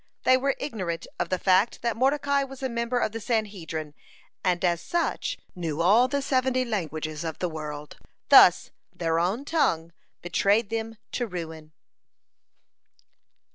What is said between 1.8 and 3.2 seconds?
that Mordecai was a member of the